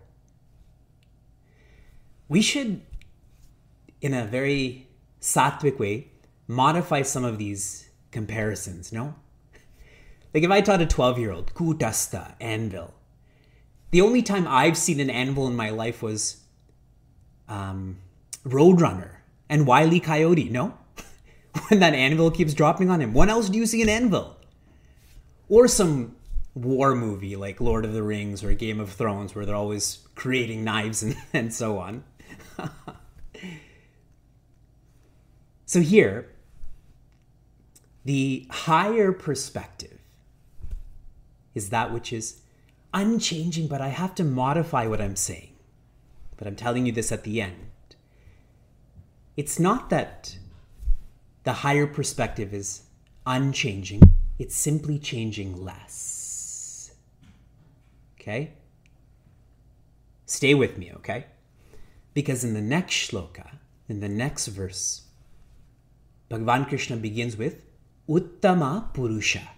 We 2.28 2.42
should, 2.42 2.82
in 4.02 4.14
a 4.14 4.26
very 4.26 4.88
sattvic 5.20 5.80
way, 5.80 6.12
modify 6.48 7.02
some 7.02 7.26
of 7.26 7.38
these 7.38 7.90
comparisons, 8.12 8.92
no? 8.92 9.16
Like 10.34 10.44
if 10.44 10.52
I 10.52 10.62
taught 10.62 10.82
a 10.82 10.86
12 10.86 11.20
year 11.20 11.32
old, 11.32 11.54
kutastha, 11.54 12.36
anvil, 12.40 12.94
the 13.92 14.02
only 14.02 14.22
time 14.22 14.48
I've 14.48 14.78
seen 14.78 15.00
an 15.00 15.10
anvil 15.10 15.48
in 15.48 15.56
my 15.56 15.70
life 15.70 16.02
was 16.02 16.42
um, 17.50 17.98
Roadrunner 18.46 19.21
and 19.52 19.68
Wile 19.68 19.94
E. 19.94 20.00
Coyote, 20.00 20.50
no? 20.50 20.74
when 21.68 21.82
that 21.82 21.94
anvil 21.94 22.32
keeps 22.32 22.54
dropping 22.54 22.90
on 22.90 23.02
him. 23.02 23.14
When 23.14 23.30
else 23.30 23.50
do 23.50 23.58
you 23.58 23.66
see 23.66 23.82
an 23.82 23.90
anvil? 23.90 24.38
Or 25.50 25.68
some 25.68 26.16
war 26.56 26.96
movie 26.96 27.36
like 27.36 27.60
Lord 27.60 27.84
of 27.84 27.94
the 27.94 28.02
Rings 28.02 28.44
or 28.44 28.54
Game 28.54 28.80
of 28.80 28.92
Thrones 28.92 29.36
where 29.36 29.46
they're 29.46 29.56
always 29.56 30.08
creating 30.16 30.64
knives 30.64 31.04
and, 31.04 31.18
and 31.34 31.54
so 31.54 31.78
on. 31.78 32.06
so 35.66 35.82
here, 35.82 36.32
the 38.06 38.48
higher 38.50 39.12
perspective 39.12 40.00
is 41.54 41.70
that 41.70 41.92
which 41.92 42.14
is 42.14 42.40
unchanging, 42.94 43.68
but 43.68 43.82
I 43.82 43.90
have 43.90 44.16
to 44.16 44.24
modify 44.24 44.88
what 44.88 45.02
I'm 45.02 45.18
saying. 45.18 45.50
But 46.38 46.48
I'm 46.48 46.56
telling 46.56 46.86
you 46.86 46.94
this 46.94 47.12
at 47.12 47.26
the 47.26 47.42
end. 47.42 47.71
It's 49.38 49.60
not 49.60 49.90
that 49.90 50.38
the 51.44 51.54
higher 51.54 51.88
perspective 51.88 52.54
is 52.54 52.84
unchanging, 53.26 54.02
it's 54.38 54.56
simply 54.56 55.00
changing 55.00 55.64
less. 55.64 56.92
Okay? 58.20 58.54
Stay 60.26 60.54
with 60.54 60.78
me, 60.78 60.92
okay? 60.96 61.26
Because 62.14 62.44
in 62.44 62.54
the 62.54 62.62
next 62.62 63.10
shloka, 63.10 63.58
in 63.88 64.00
the 64.00 64.10
next 64.10 64.48
verse, 64.48 65.04
Bhagavan 66.30 66.68
Krishna 66.68 66.98
begins 66.98 67.38
with 67.38 67.64
Uttama 68.08 68.94
Purusha. 68.94 69.50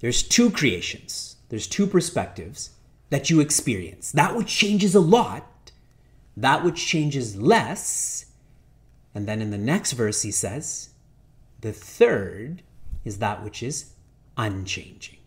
There's 0.00 0.22
two 0.22 0.50
creations, 0.50 1.36
there's 1.48 1.66
two 1.66 1.86
perspectives 1.86 2.70
that 3.10 3.28
you 3.28 3.40
experience. 3.40 4.12
That 4.12 4.36
which 4.36 4.48
changes 4.48 4.94
a 4.94 5.00
lot, 5.00 5.49
that 6.40 6.64
which 6.64 6.86
changes 6.86 7.36
less. 7.36 8.26
And 9.14 9.28
then 9.28 9.42
in 9.42 9.50
the 9.50 9.58
next 9.58 9.92
verse, 9.92 10.22
he 10.22 10.30
says, 10.30 10.90
the 11.60 11.72
third 11.72 12.62
is 13.04 13.18
that 13.18 13.44
which 13.44 13.62
is 13.62 13.92
unchanging, 14.36 15.18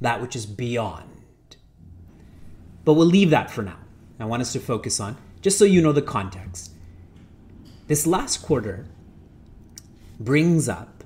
that 0.00 0.20
which 0.20 0.36
is 0.36 0.44
beyond. 0.44 1.56
But 2.84 2.94
we'll 2.94 3.06
leave 3.06 3.30
that 3.30 3.50
for 3.50 3.62
now. 3.62 3.78
I 4.20 4.26
want 4.26 4.42
us 4.42 4.52
to 4.52 4.60
focus 4.60 5.00
on, 5.00 5.16
just 5.40 5.58
so 5.58 5.64
you 5.64 5.80
know 5.80 5.92
the 5.92 6.02
context. 6.02 6.72
This 7.86 8.06
last 8.06 8.42
quarter 8.42 8.86
brings 10.20 10.68
up 10.68 11.04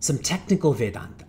some 0.00 0.18
technical 0.18 0.72
Vedanta. 0.72 1.24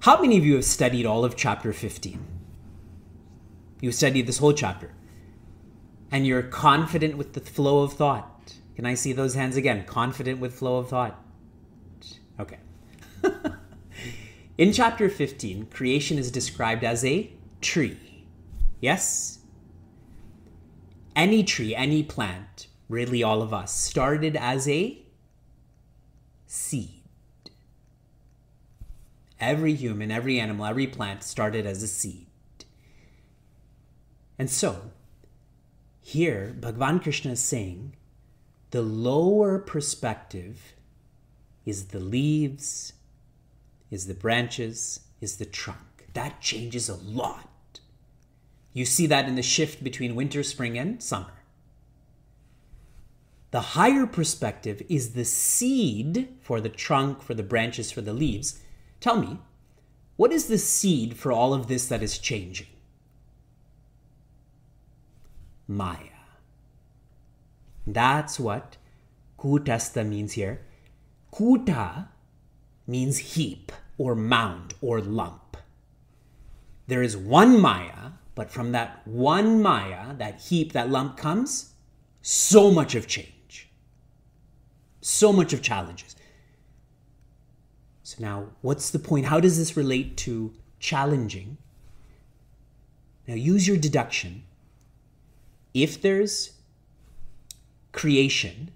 How 0.00 0.20
many 0.20 0.38
of 0.38 0.44
you 0.44 0.54
have 0.54 0.64
studied 0.64 1.06
all 1.06 1.24
of 1.24 1.36
chapter 1.36 1.72
15? 1.72 2.33
You 3.80 3.92
studied 3.92 4.26
this 4.26 4.38
whole 4.38 4.52
chapter. 4.52 4.92
And 6.10 6.26
you're 6.26 6.42
confident 6.42 7.16
with 7.16 7.32
the 7.32 7.40
flow 7.40 7.82
of 7.82 7.94
thought. 7.94 8.54
Can 8.76 8.86
I 8.86 8.94
see 8.94 9.12
those 9.12 9.34
hands 9.34 9.56
again? 9.56 9.84
Confident 9.84 10.40
with 10.40 10.54
flow 10.54 10.78
of 10.78 10.88
thought. 10.88 11.22
Okay. 12.38 12.58
In 14.58 14.72
chapter 14.72 15.08
15, 15.08 15.66
creation 15.66 16.18
is 16.18 16.30
described 16.30 16.84
as 16.84 17.04
a 17.04 17.32
tree. 17.60 18.26
Yes? 18.80 19.40
Any 21.16 21.42
tree, 21.44 21.74
any 21.74 22.02
plant, 22.02 22.68
really 22.88 23.22
all 23.22 23.42
of 23.42 23.54
us, 23.54 23.74
started 23.74 24.36
as 24.36 24.68
a 24.68 25.02
seed. 26.46 27.02
Every 29.40 29.74
human, 29.74 30.10
every 30.10 30.38
animal, 30.40 30.66
every 30.66 30.86
plant 30.86 31.22
started 31.22 31.66
as 31.66 31.82
a 31.82 31.88
seed. 31.88 32.26
And 34.38 34.50
so, 34.50 34.90
here, 36.00 36.56
Bhagavan 36.58 37.02
Krishna 37.02 37.32
is 37.32 37.40
saying 37.40 37.94
the 38.70 38.82
lower 38.82 39.58
perspective 39.58 40.74
is 41.64 41.86
the 41.86 42.00
leaves, 42.00 42.92
is 43.90 44.06
the 44.06 44.14
branches, 44.14 45.00
is 45.20 45.36
the 45.36 45.44
trunk. 45.44 46.08
That 46.12 46.40
changes 46.40 46.88
a 46.88 46.96
lot. 46.96 47.80
You 48.72 48.84
see 48.84 49.06
that 49.06 49.28
in 49.28 49.36
the 49.36 49.42
shift 49.42 49.84
between 49.84 50.16
winter, 50.16 50.42
spring, 50.42 50.76
and 50.76 51.02
summer. 51.02 51.42
The 53.52 53.60
higher 53.60 54.06
perspective 54.06 54.82
is 54.88 55.12
the 55.12 55.24
seed 55.24 56.28
for 56.40 56.60
the 56.60 56.68
trunk, 56.68 57.22
for 57.22 57.34
the 57.34 57.44
branches, 57.44 57.92
for 57.92 58.00
the 58.00 58.12
leaves. 58.12 58.60
Tell 59.00 59.16
me, 59.16 59.38
what 60.16 60.32
is 60.32 60.46
the 60.46 60.58
seed 60.58 61.16
for 61.16 61.30
all 61.30 61.54
of 61.54 61.68
this 61.68 61.86
that 61.86 62.02
is 62.02 62.18
changing? 62.18 62.66
Maya. 65.66 65.98
That's 67.86 68.40
what 68.40 68.76
kutastha 69.38 70.06
means 70.06 70.32
here. 70.32 70.60
Kuta 71.32 72.08
means 72.86 73.18
heap 73.18 73.72
or 73.98 74.14
mound 74.14 74.74
or 74.80 75.00
lump. 75.00 75.56
There 76.86 77.02
is 77.02 77.16
one 77.16 77.60
Maya, 77.60 78.12
but 78.34 78.50
from 78.50 78.72
that 78.72 79.06
one 79.06 79.62
Maya, 79.62 80.14
that 80.16 80.40
heap, 80.40 80.72
that 80.72 80.90
lump 80.90 81.16
comes 81.16 81.74
so 82.20 82.70
much 82.70 82.94
of 82.94 83.06
change, 83.06 83.68
so 85.00 85.32
much 85.32 85.52
of 85.52 85.62
challenges. 85.62 86.16
So, 88.02 88.16
now 88.22 88.48
what's 88.60 88.90
the 88.90 88.98
point? 88.98 89.26
How 89.26 89.40
does 89.40 89.56
this 89.56 89.76
relate 89.76 90.16
to 90.18 90.52
challenging? 90.78 91.56
Now, 93.26 93.34
use 93.34 93.66
your 93.66 93.78
deduction. 93.78 94.44
If 95.74 96.00
there's 96.00 96.52
creation, 97.90 98.70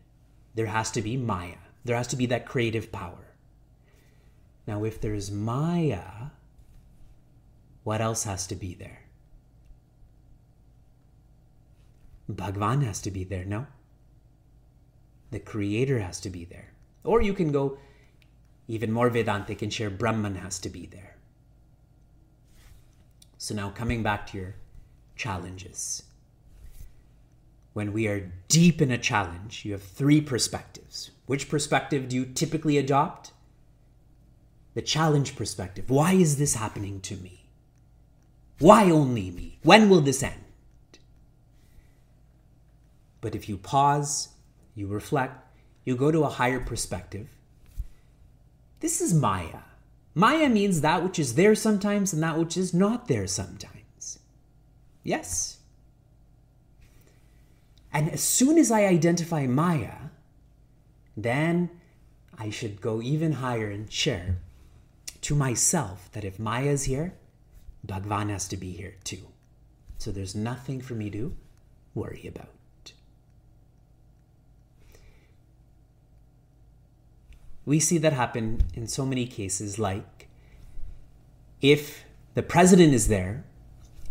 there 0.55 0.67
has 0.67 0.91
to 0.91 1.01
be 1.01 1.17
Maya. 1.17 1.59
There 1.85 1.97
has 1.97 2.09
to 2.09 2.17
be 2.17 2.27
that 2.27 2.45
creative 2.45 2.91
power. 2.91 3.35
Now, 4.67 4.85
if 4.85 5.01
there's 5.01 5.31
Maya, 5.31 6.31
what 7.85 8.01
else 8.01 8.25
has 8.25 8.47
to 8.49 8.57
be 8.57 8.75
there? 8.75 9.05
Bhagwan 12.29 12.83
has 12.83 13.01
to 13.03 13.11
be 13.11 13.25
there, 13.25 13.45
no? 13.45 13.67
The 15.31 15.39
Creator 15.39 16.01
has 16.01 16.21
to 16.21 16.31
be 16.31 16.45
there. 16.45 16.73
Or 17.05 17.23
you 17.23 17.33
can 17.33 17.53
go 17.53 17.79
even 18.67 18.93
more 18.93 19.09
Vedantic 19.09 19.63
and 19.63 19.73
share 19.73 19.89
Brahman 19.89 20.35
has 20.35 20.59
to 20.59 20.69
be 20.69 20.85
there. 20.85 21.17
So 23.39 23.55
now 23.55 23.71
coming 23.71 24.03
back 24.03 24.27
to 24.29 24.39
your 24.39 24.55
challenges. 25.17 26.03
When 27.79 27.93
we 27.93 28.09
are 28.09 28.33
deep 28.49 28.83
in 28.83 28.91
a 28.91 28.99
challenge, 28.99 29.65
you 29.65 29.71
have 29.71 29.85
three 29.85 30.21
perspectives. 30.21 31.13
Which 31.27 31.49
perspective 31.49 32.09
do 32.09 32.17
you 32.17 32.25
typically 32.25 32.77
adopt? 32.77 33.31
The 34.75 34.83
challenge 34.83 35.37
perspective. 35.37 35.89
Why 35.89 36.15
is 36.15 36.39
this 36.39 36.57
happening 36.57 37.01
to 37.03 37.15
me? 37.15 37.47
Why 38.59 38.91
only 38.91 39.31
me? 39.31 39.61
When 39.63 39.89
will 39.89 40.01
this 40.01 40.25
end? 40.25 40.43
But 43.21 43.37
if 43.37 43.49
you 43.49 43.57
pause, 43.57 44.31
you 44.75 44.89
reflect, 44.89 45.41
you 45.85 45.95
go 45.95 46.11
to 46.11 46.25
a 46.25 46.31
higher 46.31 46.59
perspective. 46.59 47.29
This 48.81 49.01
is 49.01 49.15
Maya. 49.15 49.61
Maya 50.17 50.49
means 50.49 50.81
that 50.81 51.05
which 51.05 51.21
is 51.21 51.37
there 51.37 51.55
sometimes 51.55 52.13
and 52.13 52.25
that 52.25 52.39
which 52.39 52.57
is 52.57 52.75
not 52.75 53.07
there 53.07 53.29
sometimes. 53.29 54.19
Yes? 55.05 55.58
And 57.93 58.11
as 58.11 58.23
soon 58.23 58.59
as 58.59 58.71
I 58.71 58.85
identify 58.85 59.47
Maya, 59.47 60.11
then 61.17 61.71
I 62.39 62.51
should 62.51 62.81
go 62.81 63.03
even 63.03 63.33
higher 63.33 63.71
and 63.71 63.91
share 63.91 64.37
to 65.23 65.35
myself 65.35 66.09
that 66.13 66.25
if 66.25 66.39
Maya 66.39 66.71
is 66.71 66.85
here, 66.85 67.15
Bhagwan 67.83 68.29
has 68.29 68.47
to 68.49 68.57
be 68.57 68.73
here 68.73 68.97
too. 69.05 69.29
So 69.99 70.13
there's 70.13 70.35
nothing 70.35 70.81
for 70.81 70.95
me 70.95 71.11
to 71.11 71.35
worry 71.95 72.27
about. 72.27 72.93
We 77.65 77.81
see 77.81 77.99
that 77.99 78.13
happen 78.13 78.63
in 78.75 78.87
so 78.87 79.05
many 79.05 79.27
cases, 79.27 79.79
like 79.79 80.29
if 81.61 82.05
the 82.35 82.43
president 82.43 82.95
is 82.95 83.09
there, 83.09 83.45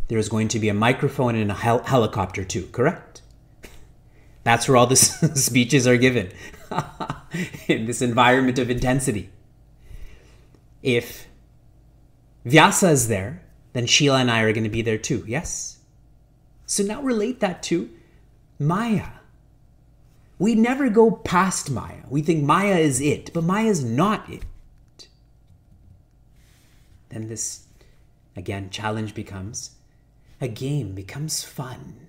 there's 0.10 0.30
going 0.30 0.48
to 0.50 0.60
be 0.60 0.70
a 0.70 0.74
microphone 0.74 1.36
and 1.36 1.50
a 1.50 1.56
hel- 1.56 1.84
helicopter 1.84 2.44
too, 2.44 2.68
correct? 2.68 3.22
That's 4.48 4.66
where 4.70 4.78
all 4.78 4.88
the 4.88 4.96
speeches 5.36 5.86
are 5.88 5.98
given 5.98 6.32
in 7.68 7.86
this 7.86 8.02
environment 8.02 8.58
of 8.60 8.70
intensity. 8.70 9.30
If 10.82 11.28
Vyasa 12.46 12.92
is 12.92 13.10
there, 13.10 13.44
then 13.74 13.88
Sheila 13.88 14.20
and 14.20 14.32
I 14.32 14.44
are 14.44 14.54
going 14.54 14.64
to 14.64 14.70
be 14.70 14.82
there 14.82 14.98
too, 14.98 15.26
yes? 15.28 15.80
So 16.66 16.82
now 16.82 17.02
relate 17.02 17.42
that 17.42 17.62
to 17.64 17.90
Maya. 18.58 19.10
We 20.40 20.56
never 20.56 20.88
go 20.90 21.12
past 21.12 21.70
Maya. 21.70 22.04
We 22.08 22.22
think 22.22 22.42
Maya 22.42 22.78
is 22.78 23.02
it, 23.02 23.34
but 23.34 23.44
Maya 23.44 23.68
is 23.68 23.84
not 23.84 24.30
it. 24.30 24.46
Then 27.10 27.28
this, 27.28 27.66
again, 28.34 28.70
challenge 28.70 29.14
becomes 29.14 29.72
a 30.40 30.48
game, 30.48 30.96
becomes 30.96 31.44
fun. 31.44 32.07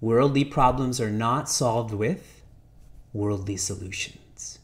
Worldly 0.00 0.44
problems 0.44 1.00
are 1.00 1.10
not 1.10 1.48
solved 1.48 1.92
with 1.92 2.42
worldly 3.12 3.56
solutions. 3.56 4.58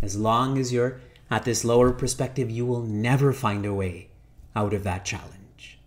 As 0.00 0.16
long 0.16 0.58
as 0.58 0.72
you're 0.72 1.00
at 1.30 1.44
this 1.44 1.64
lower 1.64 1.92
perspective, 1.92 2.50
you 2.50 2.64
will 2.64 2.82
never 2.82 3.32
find 3.32 3.64
a 3.66 3.74
way 3.74 4.08
out 4.56 4.74
of 4.74 4.84
that 4.84 5.04
challenge. 5.04 5.78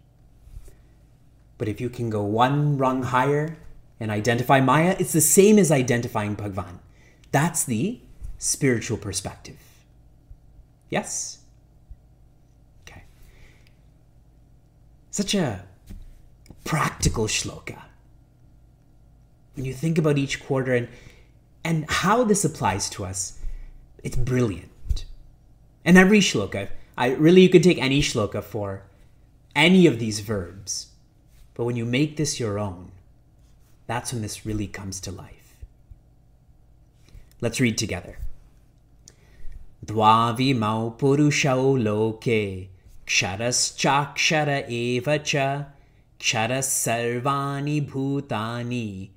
But 1.58 1.68
if 1.68 1.80
you 1.80 1.90
can 1.90 2.10
go 2.10 2.24
one 2.24 2.78
rung 2.78 3.04
higher 3.04 3.58
and 4.00 4.12
identify 4.12 4.60
Maya, 4.60 4.96
it's 5.00 5.14
the 5.14 5.22
same 5.22 5.58
as 5.58 5.72
identifying 5.72 6.36
Bhagwan. 6.36 6.80
That's 7.32 7.64
the 7.64 8.00
spiritual 8.38 8.98
perspective. 8.98 9.58
Yes? 10.90 11.40
Okay. 12.84 13.04
Such 15.12 15.34
a 15.34 15.66
practical 16.64 17.26
shloka 17.26 17.85
when 19.56 19.66
you 19.66 19.74
think 19.74 19.98
about 19.98 20.18
each 20.18 20.44
quarter 20.44 20.74
and 20.74 20.88
and 21.64 21.90
how 21.90 22.24
this 22.24 22.46
applies 22.46 22.90
to 22.92 23.04
us, 23.04 23.40
it's 24.04 24.16
brilliant. 24.16 25.06
And 25.84 25.98
every 25.98 26.20
shloka, 26.20 26.70
I 26.96 27.14
really 27.14 27.42
you 27.42 27.50
can 27.50 27.64
take 27.64 27.82
any 27.82 28.02
shloka 28.02 28.44
for 28.44 28.84
any 29.56 29.88
of 29.88 29.98
these 29.98 30.20
verbs, 30.20 30.88
but 31.56 31.64
when 31.64 31.76
you 31.76 31.86
make 31.86 32.18
this 32.18 32.40
your 32.40 32.60
own, 32.60 32.92
that's 33.88 34.14
when 34.14 34.22
this 34.22 34.46
really 34.46 34.68
comes 34.68 35.00
to 35.02 35.12
life. 35.12 35.58
Let's 37.42 37.60
read 37.60 37.78
together. 37.78 38.20
Dvavimau 39.86 40.98
purushau 40.98 41.82
loke, 41.84 42.70
ksharas 43.06 43.76
chakshara 43.76 44.68
evacha 44.70 45.68
ksharas 46.20 46.68
sarvani 46.68 47.88
bhutani, 47.88 49.10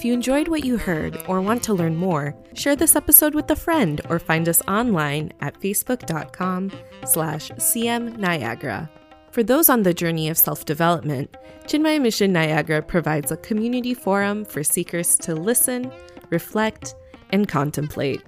if 0.00 0.04
you 0.04 0.14
enjoyed 0.14 0.48
what 0.48 0.64
you 0.64 0.78
heard 0.78 1.22
or 1.28 1.42
want 1.42 1.62
to 1.64 1.74
learn 1.74 1.94
more, 1.94 2.34
share 2.54 2.74
this 2.74 2.96
episode 2.96 3.34
with 3.34 3.50
a 3.50 3.54
friend 3.54 4.00
or 4.08 4.18
find 4.18 4.48
us 4.48 4.62
online 4.62 5.30
at 5.42 5.60
facebook.com 5.60 6.70
slash 7.04 7.50
cmniagara. 7.50 8.88
For 9.30 9.42
those 9.42 9.68
on 9.68 9.82
the 9.82 9.92
journey 9.92 10.30
of 10.30 10.38
self-development, 10.38 11.36
Chinmaya 11.64 12.00
Mission 12.00 12.32
Niagara 12.32 12.80
provides 12.80 13.30
a 13.30 13.36
community 13.36 13.92
forum 13.92 14.46
for 14.46 14.64
seekers 14.64 15.16
to 15.18 15.34
listen, 15.34 15.92
reflect, 16.30 16.94
and 17.30 17.46
contemplate. 17.46 18.22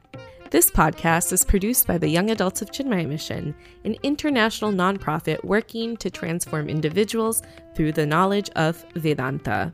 This 0.52 0.70
podcast 0.70 1.32
is 1.32 1.46
produced 1.46 1.86
by 1.86 1.96
the 1.96 2.10
Young 2.10 2.30
Adults 2.30 2.60
of 2.60 2.70
Chinmaya 2.70 3.08
Mission, 3.08 3.54
an 3.86 3.96
international 4.02 4.70
nonprofit 4.70 5.42
working 5.42 5.96
to 5.96 6.10
transform 6.10 6.68
individuals 6.68 7.40
through 7.74 7.92
the 7.92 8.04
knowledge 8.04 8.50
of 8.50 8.84
Vedanta. 8.94 9.72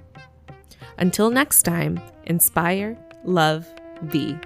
Until 0.99 1.31
next 1.31 1.65
time, 1.65 2.01
inspire, 2.27 2.97
love, 3.25 3.67
be. 4.13 4.39